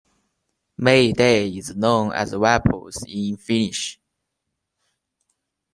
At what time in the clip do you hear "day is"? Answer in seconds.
1.11-1.75